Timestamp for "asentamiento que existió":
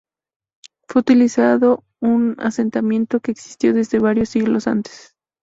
2.39-3.71